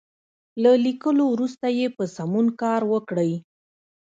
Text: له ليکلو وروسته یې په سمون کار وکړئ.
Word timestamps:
له 0.61 0.71
ليکلو 0.85 1.23
وروسته 1.33 1.65
یې 1.77 1.87
په 1.95 2.03
سمون 2.15 2.47
کار 2.61 2.81
وکړئ. 2.93 3.31